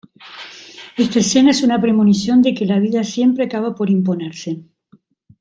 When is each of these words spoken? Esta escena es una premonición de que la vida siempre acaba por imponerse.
Esta 0.97 1.19
escena 1.19 1.51
es 1.51 1.61
una 1.61 1.79
premonición 1.79 2.41
de 2.41 2.55
que 2.55 2.65
la 2.65 2.79
vida 2.79 3.03
siempre 3.03 3.45
acaba 3.45 3.75
por 3.75 3.91
imponerse. 3.91 4.65